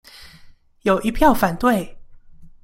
[0.81, 1.99] 有一票反對